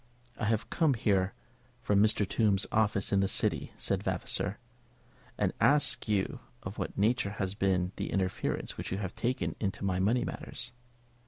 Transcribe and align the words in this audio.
"I 0.35 0.45
have 0.45 0.71
come 0.71 0.95
here 0.95 1.35
from 1.79 2.01
Mr. 2.01 2.27
Tombe's 2.27 2.65
office 2.71 3.13
in 3.13 3.19
the 3.19 3.27
City," 3.27 3.71
said 3.77 4.01
Vavasor, 4.01 4.57
"to 5.39 5.53
ask 5.61 6.07
you 6.07 6.39
of 6.63 6.79
what 6.79 6.97
nature 6.97 7.35
has 7.37 7.53
been 7.53 7.91
the 7.97 8.09
interference 8.09 8.77
which 8.77 8.91
you 8.91 8.97
have 8.97 9.13
taken 9.13 9.55
in 9.59 9.71
my 9.83 9.99
money 9.99 10.25
matters?" 10.25 10.71